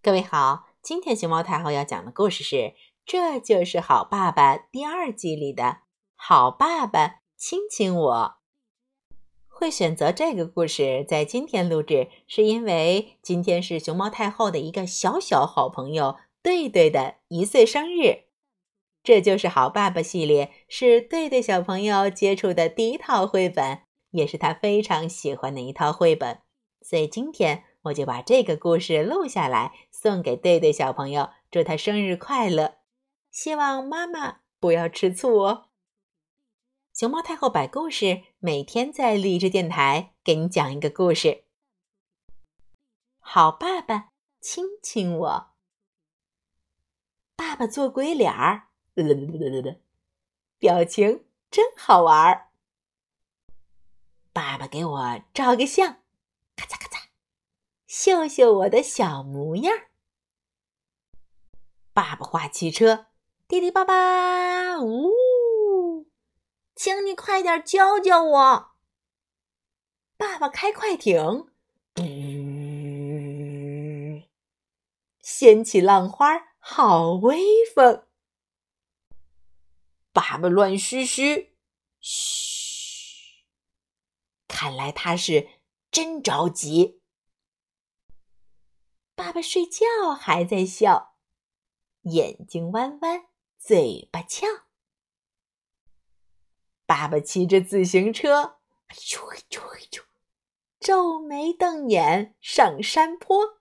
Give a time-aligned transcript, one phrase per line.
[0.00, 2.56] 各位好，今天熊猫太后要讲的故事是
[3.04, 5.78] 《这就是好爸爸》第二季里的
[6.14, 8.34] “好爸爸亲亲我”。
[9.50, 18.26] 会选择这个故事在今天录制，是因为今天是熊猫太后的一个小小好朋友对对的一岁生日。
[19.02, 23.80] 这就是好爸爸系列，是对对小朋友接触的第一套绘本，
[24.12, 26.38] 也是他非常喜欢的一套绘本，
[26.82, 27.64] 所以今天。
[27.88, 32.78] 我就把这个故事录下来，送给对对小朋友，祝他生日快乐。
[33.30, 35.66] 希望妈妈不要吃醋哦。
[36.94, 41.44] 熊猫太后摆故事，每天在励志电台给你讲一个故事。
[43.20, 44.10] 好爸爸
[44.40, 45.50] 亲亲我，
[47.36, 48.68] 爸爸做鬼脸儿，
[50.58, 52.48] 表情真好玩儿。
[54.32, 55.98] 爸爸给我照个相，
[56.56, 56.97] 咔嚓咔嚓。
[57.88, 59.86] 秀秀我的小模样
[61.94, 63.06] 爸爸画汽车，
[63.48, 66.06] 滴滴叭叭，呜，
[66.76, 68.72] 请你快点教教我。
[70.18, 71.48] 爸爸开快艇，
[71.94, 72.02] 嘟，
[75.22, 78.04] 掀起浪花，好威风。
[80.12, 81.54] 爸爸乱嘘嘘，
[82.00, 83.46] 嘘，
[84.46, 85.48] 看来他是
[85.90, 86.97] 真着急。
[89.28, 89.84] 爸爸睡觉
[90.18, 91.14] 还在笑，
[92.04, 93.26] 眼睛弯弯，
[93.58, 94.46] 嘴巴翘。
[96.86, 98.56] 爸爸骑着自行车，
[98.88, 100.02] 咻咻咻，
[100.80, 103.60] 皱眉瞪眼上山坡。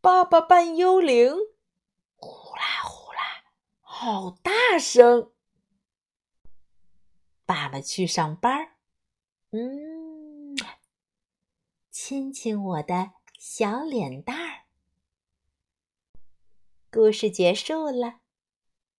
[0.00, 1.32] 爸爸扮幽灵，
[2.16, 3.44] 呼啦呼啦，
[3.80, 5.32] 好大声。
[7.46, 8.74] 爸爸去上班，
[9.52, 10.56] 嗯，
[11.92, 13.12] 亲亲我的。
[13.46, 14.64] 小脸蛋儿，
[16.90, 18.20] 故事结束了。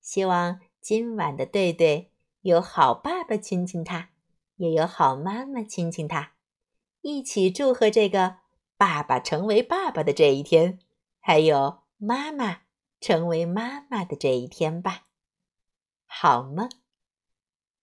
[0.01, 2.11] 希望今晚的对对
[2.41, 4.11] 有好爸爸亲亲他，
[4.57, 6.35] 也有好妈妈亲亲他，
[7.01, 8.37] 一起祝贺这个
[8.77, 10.77] 爸爸成为爸爸的这一天，
[11.19, 12.61] 还有妈妈
[13.01, 15.07] 成为妈妈的这一天吧。
[16.05, 16.69] 好梦。